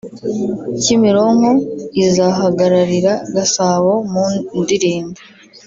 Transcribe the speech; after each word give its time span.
Kimironko 0.81 1.51
izahagararira 2.03 3.13
Gasabo 3.35 3.91
mu 4.11 4.25
ndirimbo 4.61 5.19